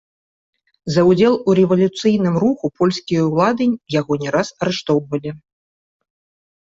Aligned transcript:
За 0.93 1.01
ўдзел 1.09 1.33
у 1.51 1.53
рэвалюцыйным 1.59 2.35
руху 2.43 2.65
польскія 2.79 3.21
ўлады 3.31 3.67
яго 3.99 4.13
не 4.23 4.29
раз 4.37 4.47
арыштоўвалі. 4.65 5.35